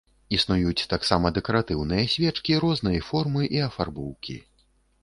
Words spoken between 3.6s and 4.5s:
афарбоўкі.